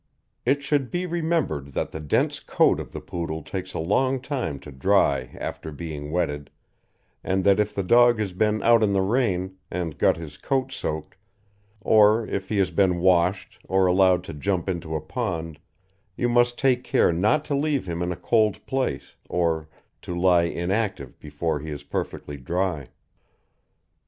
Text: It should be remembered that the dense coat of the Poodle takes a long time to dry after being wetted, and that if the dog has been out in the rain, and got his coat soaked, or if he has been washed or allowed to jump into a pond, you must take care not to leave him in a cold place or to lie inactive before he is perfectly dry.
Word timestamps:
It 0.47 0.63
should 0.63 0.89
be 0.89 1.05
remembered 1.05 1.73
that 1.73 1.91
the 1.91 1.99
dense 1.99 2.39
coat 2.39 2.79
of 2.79 2.91
the 2.91 2.99
Poodle 3.01 3.43
takes 3.43 3.75
a 3.75 3.79
long 3.79 4.19
time 4.19 4.57
to 4.61 4.71
dry 4.71 5.29
after 5.39 5.71
being 5.71 6.09
wetted, 6.09 6.49
and 7.23 7.43
that 7.43 7.59
if 7.59 7.75
the 7.75 7.83
dog 7.83 8.17
has 8.17 8.33
been 8.33 8.63
out 8.63 8.81
in 8.81 8.93
the 8.93 9.03
rain, 9.03 9.57
and 9.69 9.99
got 9.99 10.17
his 10.17 10.37
coat 10.37 10.71
soaked, 10.71 11.17
or 11.81 12.25
if 12.25 12.49
he 12.49 12.57
has 12.57 12.71
been 12.71 12.97
washed 12.97 13.59
or 13.69 13.85
allowed 13.85 14.23
to 14.23 14.33
jump 14.33 14.67
into 14.67 14.95
a 14.95 15.01
pond, 15.01 15.59
you 16.17 16.27
must 16.27 16.57
take 16.57 16.83
care 16.83 17.13
not 17.13 17.45
to 17.45 17.53
leave 17.55 17.85
him 17.87 18.01
in 18.01 18.11
a 18.11 18.15
cold 18.17 18.65
place 18.65 19.13
or 19.29 19.69
to 20.01 20.19
lie 20.19 20.45
inactive 20.45 21.19
before 21.19 21.59
he 21.59 21.69
is 21.69 21.83
perfectly 21.83 22.37
dry. 22.37 22.87